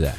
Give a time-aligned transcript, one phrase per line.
[0.00, 0.18] that.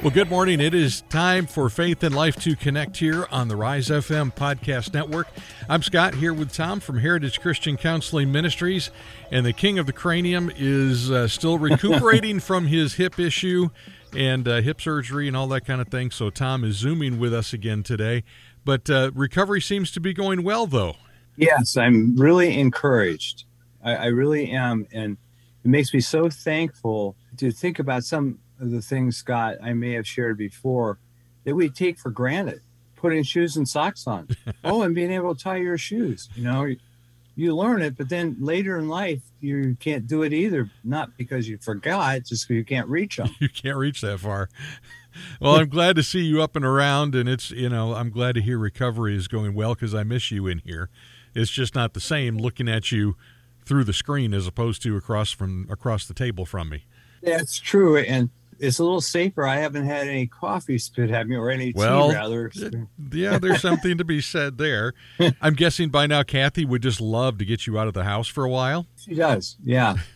[0.00, 0.60] Well, good morning.
[0.60, 4.94] It is time for Faith and Life to connect here on the Rise FM Podcast
[4.94, 5.26] Network.
[5.68, 8.92] I'm Scott here with Tom from Heritage Christian Counseling Ministries,
[9.32, 13.70] and the King of the Cranium is uh, still recuperating from his hip issue
[14.16, 16.12] and uh, hip surgery and all that kind of thing.
[16.12, 18.22] So, Tom is Zooming with us again today.
[18.64, 20.94] But uh, recovery seems to be going well, though.
[21.36, 23.44] Yes, I'm really encouraged.
[23.82, 24.86] I, I really am.
[24.92, 25.16] And
[25.64, 29.92] it makes me so thankful to think about some of the things, Scott, I may
[29.92, 30.98] have shared before
[31.44, 32.60] that we take for granted
[32.98, 34.28] putting shoes and socks on.
[34.64, 36.28] oh, and being able to tie your shoes.
[36.34, 36.74] You know,
[37.36, 40.68] you learn it, but then later in life, you can't do it either.
[40.84, 43.30] Not because you forgot, just because you can't reach them.
[43.40, 44.48] You can't reach that far.
[45.40, 48.34] Well, I'm glad to see you up and around, and it's, you know, I'm glad
[48.34, 50.90] to hear recovery is going well because I miss you in here.
[51.34, 53.16] It's just not the same looking at you
[53.68, 56.86] through the screen as opposed to across from across the table from me.
[57.22, 57.98] That's true.
[57.98, 59.46] And it's a little safer.
[59.46, 62.50] I haven't had any coffee spit at me or any well, tea, rather.
[63.12, 64.94] Yeah, there's something to be said there.
[65.40, 68.26] I'm guessing by now Kathy would just love to get you out of the house
[68.26, 68.86] for a while.
[68.96, 69.96] She does, yeah.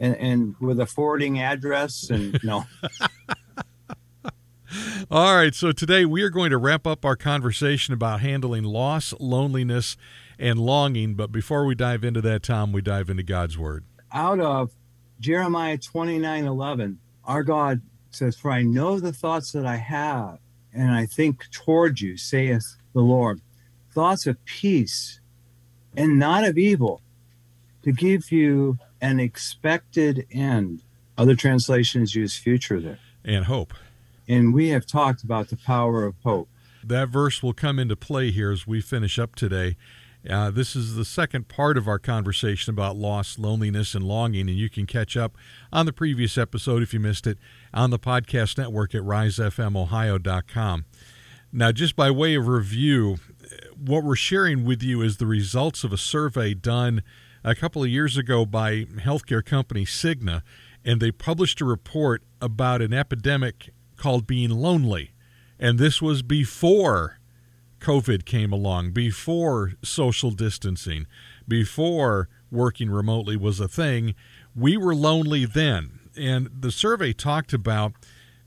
[0.00, 2.66] And, and with a forwarding address and no.
[5.10, 9.12] All right, so today we are going to wrap up our conversation about handling loss,
[9.18, 9.96] loneliness,
[10.38, 11.14] and longing.
[11.14, 13.84] But before we dive into that, Tom, we dive into God's Word.
[14.12, 14.70] Out of
[15.20, 20.38] Jeremiah 29 11, our God says, For I know the thoughts that I have,
[20.72, 23.40] and I think toward you, saith the Lord,
[23.90, 25.20] thoughts of peace
[25.96, 27.02] and not of evil,
[27.82, 30.82] to give you an expected end.
[31.16, 32.98] Other translations use future there.
[33.24, 33.74] And hope.
[34.28, 36.48] And we have talked about the power of hope.
[36.84, 39.76] That verse will come into play here as we finish up today.
[40.28, 44.58] Uh, this is the second part of our conversation about loss, loneliness, and longing, and
[44.58, 45.36] you can catch up
[45.72, 47.38] on the previous episode if you missed it
[47.72, 50.84] on the podcast network at risefmohio.com.
[51.50, 53.16] Now, just by way of review,
[53.74, 57.02] what we're sharing with you is the results of a survey done
[57.42, 60.42] a couple of years ago by healthcare company Cigna,
[60.84, 65.12] and they published a report about an epidemic called being lonely.
[65.58, 67.17] And this was before
[67.80, 71.06] COVID came along, before social distancing,
[71.46, 74.14] before working remotely was a thing.
[74.54, 76.00] We were lonely then.
[76.16, 77.92] And the survey talked about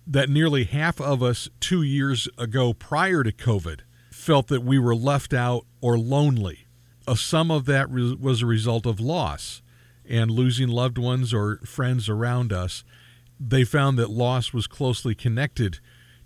[0.05, 3.81] that nearly half of us two years ago, prior to COVID,
[4.11, 6.67] felt that we were left out or lonely.
[7.07, 9.61] Uh, some of that re- was a result of loss
[10.07, 12.83] and losing loved ones or friends around us.
[13.39, 15.79] They found that loss was closely connected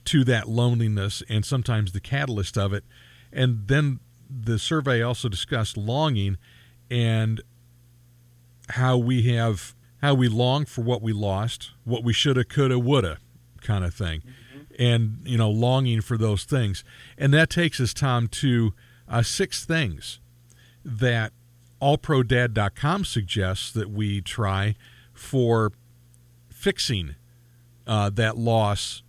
[0.06, 2.84] to that loneliness and sometimes the catalyst of it.
[3.32, 4.00] And then
[4.30, 6.38] the survey also discussed longing
[6.90, 7.42] and
[8.70, 13.18] how we have how we long for what we lost, what we shoulda, coulda, woulda,
[13.62, 14.62] kind of thing, mm-hmm.
[14.78, 16.84] and you know, longing for those things.
[17.18, 18.74] And that takes us, Tom, to
[19.08, 20.20] uh, six things
[20.84, 21.34] that
[21.82, 24.76] allprodad.com suggests that we try
[25.14, 25.72] for
[26.50, 27.16] fixing
[27.88, 29.04] uh, that loss,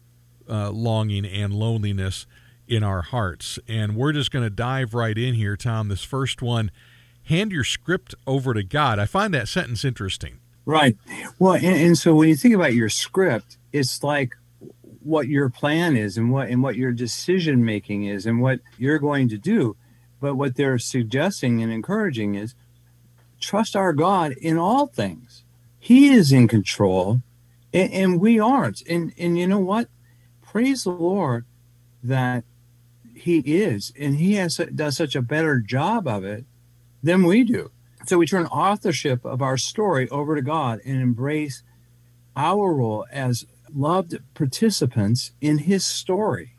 [0.48, 2.26] uh, longing, and loneliness
[2.68, 3.58] in our hearts.
[3.68, 5.88] And we're just going to dive right in here, Tom.
[5.88, 6.70] This first one
[7.24, 8.98] hand your script over to God.
[8.98, 10.38] I find that sentence interesting.
[10.64, 10.96] Right.
[11.38, 14.34] Well, and, and, so when you think about your script, it's like
[15.02, 18.98] what your plan is and what and what your decision making is and what you're
[18.98, 19.76] going to do.
[20.20, 22.54] But what they're suggesting and encouraging is
[23.40, 25.44] trust our God in all things.
[25.78, 27.22] He is in control
[27.72, 28.82] and, and we aren't.
[28.88, 29.88] And and you know what?
[30.56, 31.44] Praise the Lord
[32.02, 32.42] that
[33.14, 36.46] he is and he has does such a better job of it
[37.02, 37.72] than we do.
[38.06, 41.62] So we turn authorship of our story over to God and embrace
[42.34, 46.56] our role as loved participants in his story.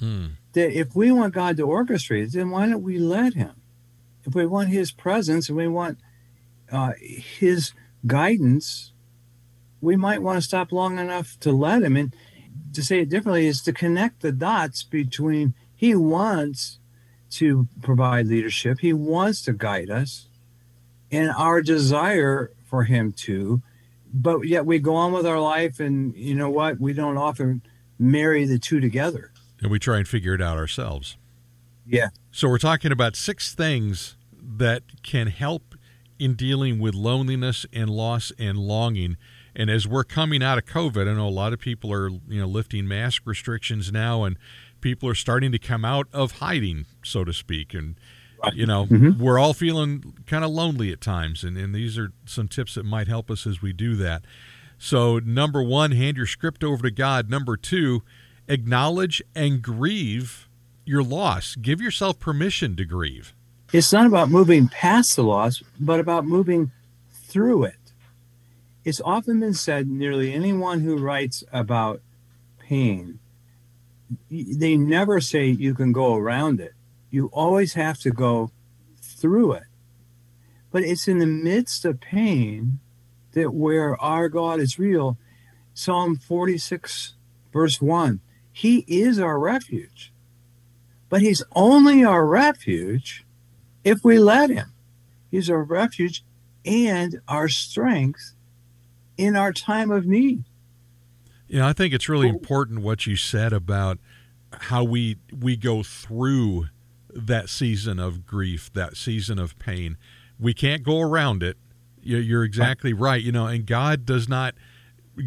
[0.00, 0.36] Mm.
[0.54, 3.60] That if we want God to orchestrate it, then why don't we let him?
[4.24, 5.98] If we want his presence and we want
[6.72, 7.74] uh, his
[8.06, 8.92] guidance,
[9.82, 11.94] we might want to stop long enough to let him.
[11.94, 12.14] And
[12.72, 16.78] to say it differently is to connect the dots between he wants
[17.30, 20.28] to provide leadership, he wants to guide us,
[21.10, 23.62] and our desire for him to.
[24.12, 26.80] But yet we go on with our life, and you know what?
[26.80, 27.62] We don't often
[27.98, 29.32] marry the two together.
[29.60, 31.16] And we try and figure it out ourselves.
[31.86, 32.08] Yeah.
[32.30, 35.74] So we're talking about six things that can help
[36.18, 39.16] in dealing with loneliness and loss and longing.
[39.56, 42.40] And as we're coming out of COVID, I know a lot of people are you
[42.40, 44.36] know lifting mask restrictions now, and
[44.80, 47.74] people are starting to come out of hiding, so to speak.
[47.74, 47.96] And
[48.52, 49.22] you know mm-hmm.
[49.22, 52.84] we're all feeling kind of lonely at times, and, and these are some tips that
[52.84, 54.24] might help us as we do that.
[54.78, 57.30] So number one, hand your script over to God.
[57.30, 58.02] Number two,
[58.48, 60.48] acknowledge and grieve
[60.84, 61.56] your loss.
[61.56, 63.34] Give yourself permission to grieve.
[63.72, 66.70] It's not about moving past the loss, but about moving
[67.10, 67.76] through it.
[68.84, 72.02] It's often been said nearly anyone who writes about
[72.58, 73.18] pain,
[74.30, 76.72] they never say you can go around it.
[77.10, 78.50] You always have to go
[79.00, 79.64] through it.
[80.70, 82.80] But it's in the midst of pain
[83.32, 85.16] that where our God is real.
[85.72, 87.14] Psalm 46,
[87.52, 88.20] verse 1
[88.52, 90.12] He is our refuge.
[91.08, 93.24] But He's only our refuge
[93.82, 94.72] if we let Him.
[95.30, 96.22] He's our refuge
[96.66, 98.33] and our strength
[99.16, 100.44] in our time of need.
[101.46, 102.30] You know, I think it's really oh.
[102.30, 103.98] important what you said about
[104.52, 106.66] how we we go through
[107.14, 109.96] that season of grief, that season of pain.
[110.38, 111.56] We can't go around it.
[112.02, 113.22] You're exactly right.
[113.22, 114.54] You know, and God does not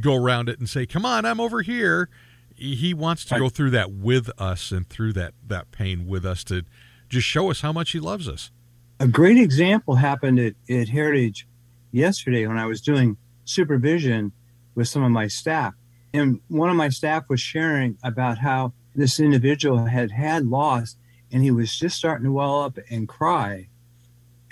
[0.01, 2.09] go around it and say, "Come on, I'm over here."
[2.55, 6.43] He wants to go through that with us and through that that pain with us
[6.45, 6.63] to
[7.07, 8.51] just show us how much He loves us.
[8.99, 11.47] A great example happened at, at Heritage
[11.91, 14.31] yesterday when I was doing supervision
[14.75, 15.73] with some of my staff.
[16.13, 20.95] And one of my staff was sharing about how this individual had had loss
[21.31, 23.67] and he was just starting to well up and cry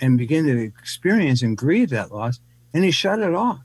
[0.00, 2.40] and begin to experience and grieve that loss.
[2.74, 3.62] And he shut it off.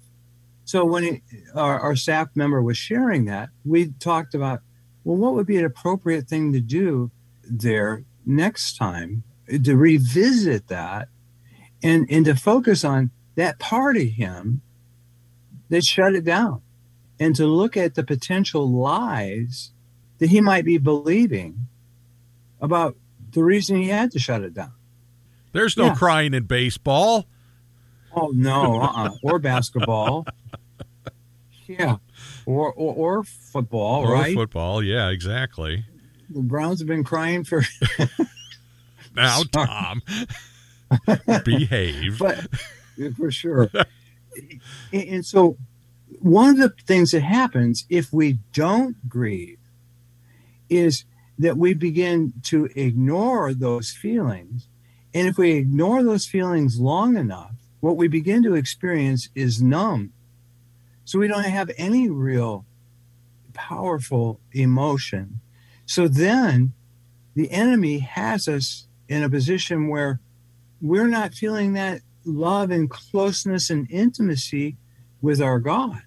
[0.64, 1.22] So when he,
[1.54, 4.62] our, our staff member was sharing that, we talked about,
[5.04, 7.12] well, what would be an appropriate thing to do
[7.44, 11.10] there next time to revisit that
[11.84, 14.62] and, and to focus on that part of him
[15.72, 16.62] that shut it down
[17.20, 19.72] and to look at the potential lies
[20.20, 21.68] that he might be believing
[22.60, 22.96] about
[23.32, 24.74] the reason he had to shut it down.
[25.54, 25.96] There's no yeah.
[25.96, 27.26] crying in baseball.
[28.14, 29.12] Oh no, uh-uh.
[29.24, 30.28] or basketball.
[31.68, 31.98] Yeah,
[32.46, 34.36] or or, or football, or right?
[34.36, 35.86] Football, yeah, exactly.
[36.30, 37.64] The Browns have been crying for.
[39.16, 40.02] now, Tom,
[41.46, 42.20] behave.
[42.20, 42.48] But
[43.16, 43.70] for sure,
[44.92, 45.58] and so
[46.20, 49.58] one of the things that happens if we don't grieve
[50.70, 51.06] is
[51.38, 54.68] that we begin to ignore those feelings.
[55.14, 60.14] And if we ignore those feelings long enough, what we begin to experience is numb.
[61.04, 62.66] So we don't have any real
[63.54, 65.42] powerful emotion.
[65.86, 66.74] So then
[67.34, 70.20] the enemy has us in a position where
[70.80, 74.78] we're not feeling that love and closeness and intimacy
[75.22, 76.02] with our God.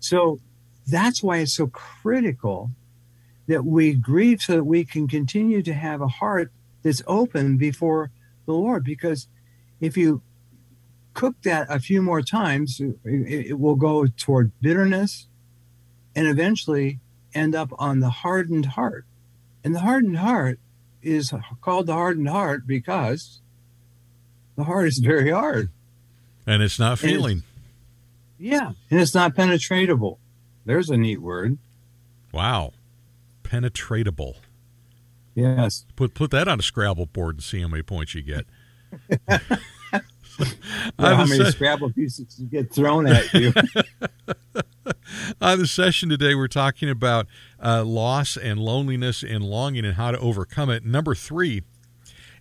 [0.00, 0.40] So
[0.86, 2.70] that's why it's so critical
[3.46, 6.50] that we grieve so that we can continue to have a heart
[6.82, 8.10] that's open before
[8.46, 8.84] the Lord.
[8.84, 9.28] Because
[9.80, 10.22] if you
[11.14, 15.28] cook that a few more times, it, will go toward bitterness
[16.14, 17.00] and eventually
[17.34, 19.04] end up on the hardened heart.
[19.62, 20.58] And the hardened heart
[21.02, 23.40] is called the hardened heart because
[24.56, 25.70] the heart is very hard.
[26.46, 27.38] And it's not feeling.
[27.38, 27.46] It's,
[28.38, 28.72] yeah.
[28.90, 30.18] And it's not penetratable.
[30.64, 31.58] There's a neat word.
[32.32, 32.72] Wow
[33.54, 34.36] penetratable.
[35.34, 35.84] Yes.
[35.96, 38.46] Put put that on a Scrabble board and see how many points you get.
[39.28, 43.52] well, how many Scrabble pieces you get thrown at you?
[45.40, 47.26] on the session today, we're talking about
[47.62, 50.84] uh, loss and loneliness and longing and how to overcome it.
[50.84, 51.62] Number three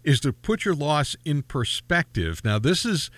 [0.03, 2.41] is to put your loss in perspective.
[2.43, 3.10] Now, this is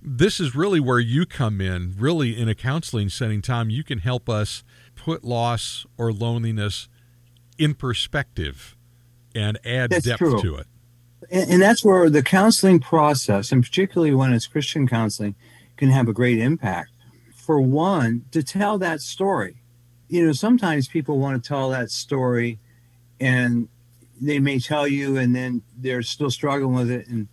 [0.00, 1.94] this is really where you come in.
[1.98, 4.62] Really, in a counseling setting, Tom, you can help us
[4.94, 6.88] put loss or loneliness
[7.58, 8.76] in perspective
[9.34, 10.40] and add that's depth true.
[10.40, 10.66] to it.
[11.30, 15.34] And, and that's where the counseling process, and particularly when it's Christian counseling,
[15.76, 16.90] can have a great impact.
[17.34, 19.62] For one, to tell that story.
[20.08, 22.58] You know, sometimes people want to tell that story
[23.20, 23.68] and
[24.20, 27.28] they may tell you and then they're still struggling with it and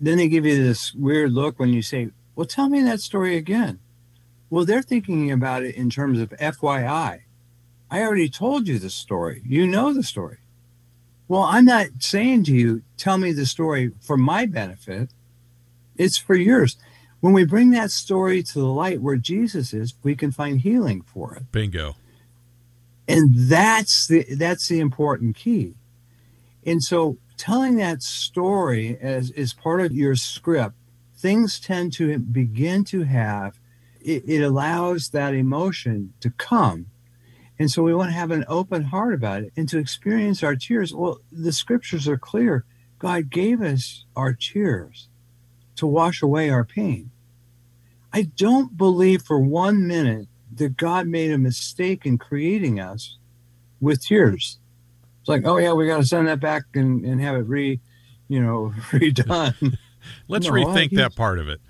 [0.00, 3.36] then they give you this weird look when you say Well, tell me that story
[3.36, 3.80] again.
[4.50, 7.20] Well, they're thinking about it in terms of FYI.
[7.90, 9.42] I already told you the story.
[9.44, 10.38] You know the story.
[11.26, 15.10] Well, I'm not saying to you, tell me the story for my benefit.
[15.96, 16.76] It's for yours.
[17.20, 21.02] When we bring that story to the light where Jesus is, we can find healing
[21.02, 21.50] for it.
[21.52, 21.96] Bingo.
[23.06, 25.74] And that's the that's the important key.
[26.68, 30.74] And so telling that story as is part of your script,
[31.16, 33.58] things tend to begin to have
[34.00, 36.86] it, it allows that emotion to come
[37.58, 40.54] and so we want to have an open heart about it and to experience our
[40.54, 40.94] tears.
[40.94, 42.64] Well, the scriptures are clear.
[42.98, 45.08] God gave us our tears
[45.76, 47.10] to wash away our pain.
[48.12, 53.18] I don't believe for one minute that God made a mistake in creating us
[53.80, 54.58] with tears.
[55.28, 57.78] It's like, oh yeah, we got to send that back and, and have it re,
[58.28, 59.76] you know, redone.
[60.26, 61.60] Let's no, rethink that part of it.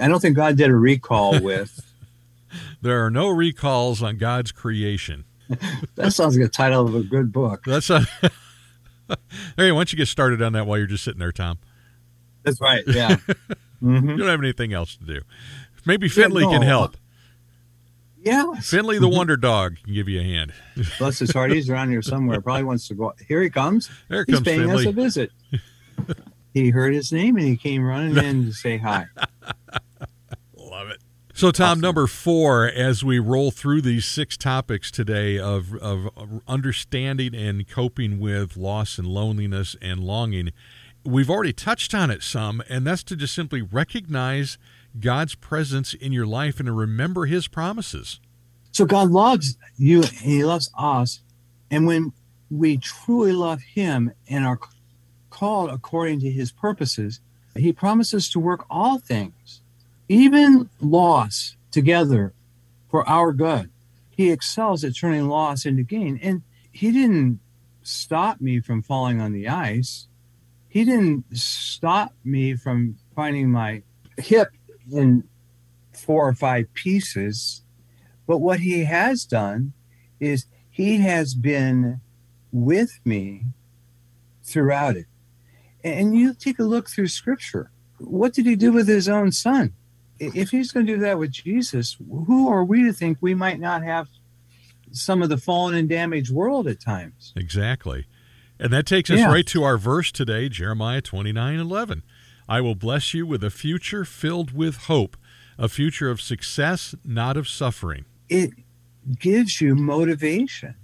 [0.00, 1.80] I don't think God did a recall with
[2.82, 5.24] there are no recalls on God's creation.
[5.94, 7.62] that sounds like a title of a good book.
[7.64, 8.00] That's a.
[9.56, 11.58] hey, why don't you get started on that while you're just sitting there, Tom?
[12.42, 12.82] That's right.
[12.88, 13.16] Yeah.
[13.80, 14.10] Mm-hmm.
[14.10, 15.20] you don't have anything else to do.
[15.84, 16.58] Maybe Finley yeah, no.
[16.58, 16.96] can help.
[18.22, 18.54] Yeah.
[18.60, 19.16] Finley the mm-hmm.
[19.16, 20.52] Wonder Dog can give you a hand.
[20.98, 21.50] Bless his heart.
[21.50, 22.40] He's around here somewhere.
[22.40, 23.12] Probably wants to go.
[23.26, 23.90] Here he comes.
[24.08, 24.86] There He's comes paying Finley.
[24.86, 25.32] us a visit.
[26.54, 29.06] he heard his name and he came running in to say hi.
[30.56, 30.98] Love it.
[31.34, 31.80] So, Tom, awesome.
[31.80, 36.08] number four, as we roll through these six topics today of, of
[36.46, 40.52] understanding and coping with loss and loneliness and longing,
[41.04, 44.58] we've already touched on it some, and that's to just simply recognize
[45.00, 48.20] God's presence in your life and to remember His promises.
[48.70, 51.20] So, God loves you and He loves us.
[51.70, 52.12] And when
[52.50, 54.58] we truly love Him and are
[55.30, 57.20] called according to His purposes,
[57.56, 59.62] He promises to work all things
[60.12, 62.34] even loss together
[62.90, 63.70] for our good.
[64.10, 66.20] He excels at turning loss into gain.
[66.22, 67.40] And he didn't
[67.82, 70.06] stop me from falling on the ice.
[70.68, 73.82] He didn't stop me from finding my
[74.18, 74.48] hip
[74.90, 75.24] in
[75.92, 77.62] four or five pieces.
[78.26, 79.72] But what he has done
[80.20, 82.00] is he has been
[82.50, 83.44] with me
[84.42, 85.06] throughout it.
[85.84, 87.70] And you take a look through scripture.
[87.98, 89.74] What did he do with his own son?
[90.22, 93.58] if he's going to do that with Jesus, who are we to think we might
[93.58, 94.08] not have
[94.92, 97.32] some of the fallen and damaged world at times?
[97.36, 98.06] Exactly.
[98.58, 99.32] And that takes us yeah.
[99.32, 102.02] right to our verse today, Jeremiah 29 11.
[102.52, 105.16] I will bless you with a future filled with hope,
[105.56, 108.04] a future of success, not of suffering.
[108.28, 108.50] It
[109.18, 110.74] gives you motivation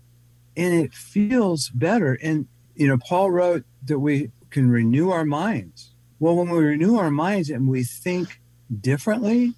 [0.56, 2.14] and it feels better.
[2.22, 5.90] And, you know, Paul wrote that we can renew our minds.
[6.18, 8.40] Well, when we renew our minds and we think
[8.80, 9.52] differently,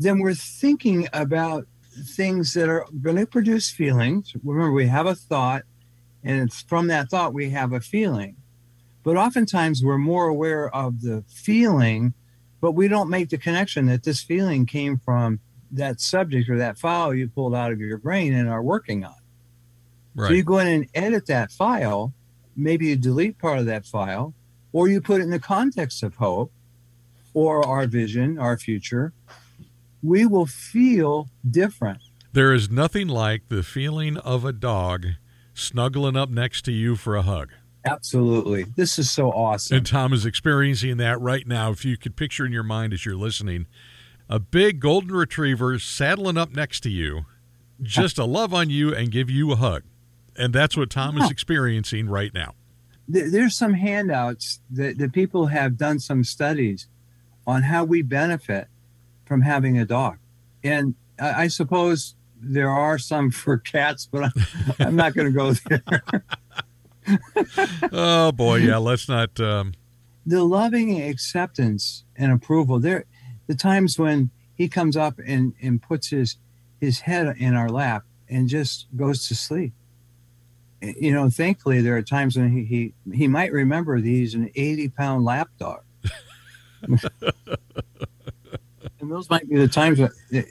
[0.00, 1.68] then we're thinking about
[2.16, 4.34] things that are going to produce feelings.
[4.42, 5.62] Remember, we have a thought,
[6.24, 8.38] and it's from that thought, we have a feeling.
[9.04, 12.14] But oftentimes, we're more aware of the feeling,
[12.60, 15.38] but we don't make the connection that this feeling came from
[15.70, 19.14] that subject or that file you pulled out of your brain and are working on.
[20.14, 20.28] Right.
[20.28, 22.14] So you go in and edit that file.
[22.56, 24.32] Maybe you delete part of that file,
[24.72, 26.50] or you put it in the context of hope
[27.34, 29.12] or our vision, our future,
[30.02, 31.98] we will feel different.
[32.32, 35.06] There is nothing like the feeling of a dog
[35.52, 37.50] snuggling up next to you for a hug.
[37.84, 38.64] Absolutely.
[38.76, 39.78] This is so awesome.
[39.78, 41.70] And Tom is experiencing that right now.
[41.70, 43.66] If you could picture in your mind as you're listening,
[44.28, 47.26] a big golden retriever saddling up next to you,
[47.82, 49.82] just to love on you and give you a hug.
[50.36, 52.54] And that's what Tom is experiencing right now.
[53.06, 56.88] There's some handouts that, that people have done some studies
[57.46, 58.68] on how we benefit
[59.26, 60.18] from having a dog.
[60.62, 64.32] And I, I suppose there are some for cats, but I'm,
[64.80, 66.02] I'm not going to go there.
[67.92, 68.78] oh boy, yeah.
[68.78, 69.38] Let's not.
[69.40, 69.74] Um...
[70.26, 72.78] The loving acceptance and approval.
[72.78, 73.04] There,
[73.46, 76.36] the times when he comes up and and puts his
[76.80, 79.72] his head in our lap and just goes to sleep.
[80.80, 84.50] You know, thankfully there are times when he he, he might remember that he's an
[84.54, 85.82] 80 pound lap dog
[89.04, 90.00] and those might be the times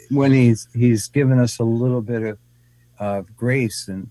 [0.10, 2.38] when he's he's given us a little bit of,
[3.00, 4.10] of grace and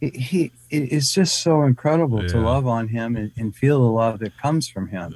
[0.00, 2.28] he, it's just so incredible yeah.
[2.28, 5.14] to love on him and, and, feel the love that comes from him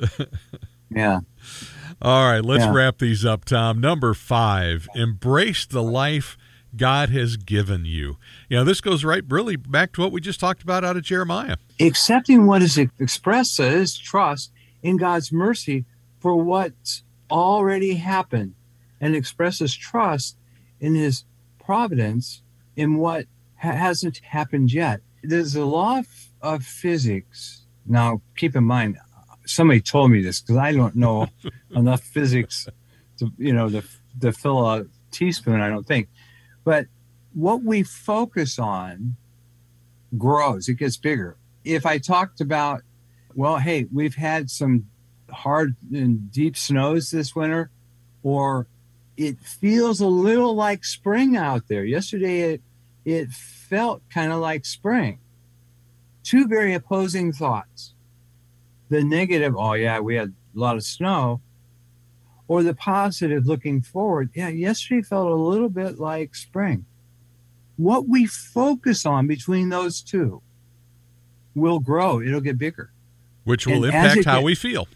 [0.91, 1.21] yeah
[2.01, 2.73] all right let's yeah.
[2.73, 6.37] wrap these up tom number five embrace the life
[6.77, 8.19] God has given you.
[8.49, 11.03] You know, this goes right really back to what we just talked about out of
[11.03, 11.57] Jeremiah.
[11.81, 15.85] Accepting what is expressed as trust in God's mercy
[16.21, 18.55] for what's already happened
[19.01, 20.37] and expresses trust
[20.81, 21.25] in his
[21.59, 22.43] providence
[22.77, 23.27] in what
[23.59, 25.01] ha- hasn't happened yet.
[25.23, 26.07] There's a law of,
[26.41, 27.63] of physics.
[27.87, 28.99] Now, keep in mind,
[29.45, 31.29] somebody told me this because I don't know
[31.75, 32.69] enough physics
[33.19, 33.83] to, you know, to,
[34.21, 36.09] to fill a teaspoon, I don't think.
[36.65, 36.87] But
[37.35, 39.17] what we focus on
[40.17, 41.37] grows, it gets bigger.
[41.65, 42.83] If I talked about,
[43.35, 44.87] well, hey, we've had some
[45.31, 47.71] hard and deep snows this winter,
[48.23, 48.67] or
[49.17, 51.85] it feels a little like spring out there.
[51.85, 52.63] Yesterday, it,
[53.09, 55.19] it felt kind of like spring.
[56.23, 57.95] Two very opposing thoughts.
[58.91, 61.41] The negative, oh, yeah, we had a lot of snow,
[62.49, 66.85] or the positive looking forward, yeah, yesterday felt a little bit like spring.
[67.77, 70.43] What we focus on between those two
[71.55, 72.93] will grow, it'll get bigger.
[73.45, 74.87] Which will and impact how we feel.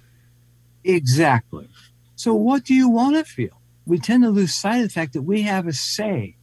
[0.84, 1.68] Exactly.
[2.16, 3.60] So, what do you want to feel?
[3.86, 6.36] We tend to lose sight of the fact that we have a say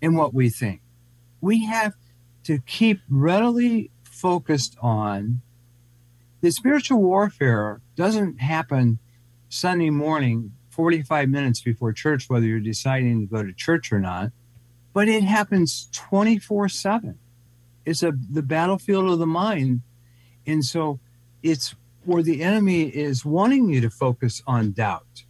[0.00, 0.80] in what we think.
[1.46, 1.94] We have
[2.42, 5.42] to keep readily focused on
[6.40, 8.98] the spiritual warfare doesn't happen
[9.48, 14.32] Sunday morning, 45 minutes before church, whether you're deciding to go to church or not,
[14.92, 17.16] but it happens 24 7.
[17.84, 19.82] It's a the battlefield of the mind.
[20.48, 20.98] And so
[21.44, 25.22] it's where the enemy is wanting you to focus on doubt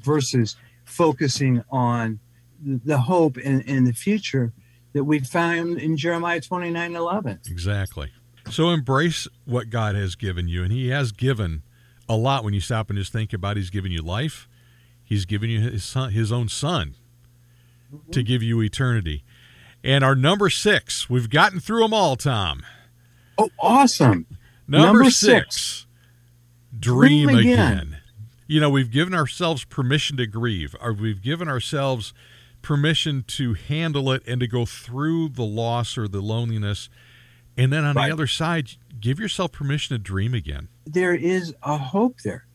[0.00, 0.56] versus
[0.86, 2.20] focusing on
[2.64, 4.54] the hope in, in the future
[4.92, 7.40] that we found in Jeremiah 29 11.
[7.48, 8.10] Exactly.
[8.50, 11.62] So embrace what God has given you, and He has given
[12.08, 13.56] a lot when you stop and just think about.
[13.56, 13.60] It.
[13.60, 14.48] He's given you life.
[15.02, 16.96] He's given you His son, His own Son,
[17.92, 18.10] mm-hmm.
[18.10, 19.24] to give you eternity.
[19.84, 22.62] And our number six, we've gotten through them all, Tom.
[23.38, 24.26] Oh, awesome!
[24.68, 25.86] Number, number six, six,
[26.78, 27.58] dream, dream again.
[27.58, 27.98] again.
[28.46, 32.12] You know, we've given ourselves permission to grieve, or we've given ourselves
[32.62, 36.88] permission to handle it and to go through the loss or the loneliness
[37.56, 38.08] and then on right.
[38.08, 40.68] the other side, give yourself permission to dream again.
[40.86, 42.46] There is a hope there.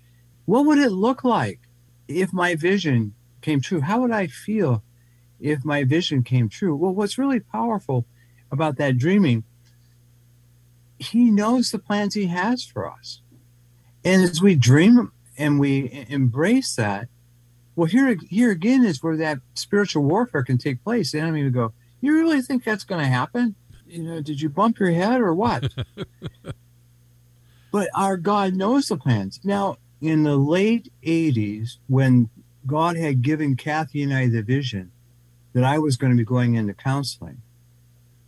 [0.45, 1.59] What would it look like
[2.07, 3.81] if my vision came true?
[3.81, 4.83] How would I feel
[5.39, 6.75] if my vision came true?
[6.75, 8.05] Well, what's really powerful
[8.51, 9.43] about that dreaming,
[10.97, 13.21] he knows the plans he has for us.
[14.03, 17.07] And as we dream and we embrace that,
[17.77, 21.13] well, here, here again is where that spiritual warfare can take place.
[21.13, 23.55] The enemy would go, You really think that's going to happen?
[23.89, 25.73] you know, did you bump your head or what?
[27.71, 29.39] but our God knows the plans.
[29.43, 32.29] Now, in the late 80s, when
[32.65, 34.91] God had given Kathy and I the vision
[35.53, 37.41] that I was going to be going into counseling,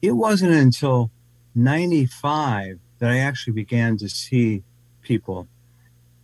[0.01, 1.11] it wasn't until
[1.55, 4.63] 95 that I actually began to see
[5.01, 5.47] people.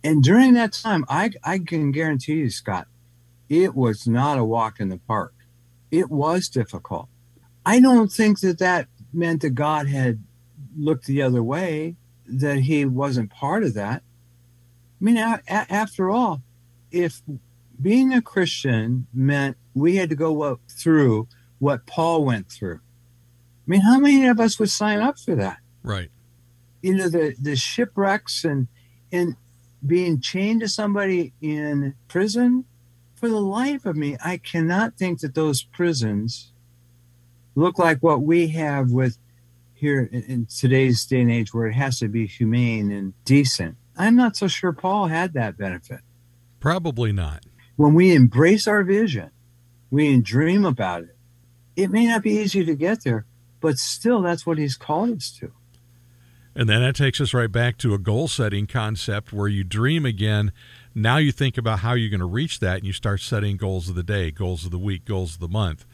[0.02, 2.86] And during that time, I, I can guarantee you, Scott,
[3.48, 5.34] it was not a walk in the park.
[5.90, 7.08] It was difficult.
[7.64, 10.22] I don't think that that meant that God had
[10.76, 14.02] looked the other way, that he wasn't part of that.
[15.00, 16.42] I mean, a- a- after all,
[16.90, 17.22] if
[17.80, 21.28] being a Christian meant we had to go through
[21.58, 25.58] what Paul went through, I mean, how many of us would sign up for that?
[25.82, 26.10] Right.
[26.82, 28.68] You know, the, the shipwrecks and,
[29.10, 29.36] and
[29.84, 32.64] being chained to somebody in prison.
[33.16, 36.52] For the life of me, I cannot think that those prisons
[37.54, 39.18] look like what we have with
[39.72, 43.76] here in, in today's day and age where it has to be humane and decent.
[43.96, 46.00] I'm not so sure Paul had that benefit.
[46.60, 47.44] Probably not.
[47.76, 49.30] When we embrace our vision,
[49.90, 51.16] we dream about it.
[51.74, 53.24] It may not be easy to get there,
[53.60, 55.52] but still, that's what he's called us to.
[56.56, 60.06] And then that takes us right back to a goal setting concept where you dream
[60.06, 60.52] again.
[60.94, 63.88] Now you think about how you're going to reach that and you start setting goals
[63.88, 65.84] of the day, goals of the week, goals of the month.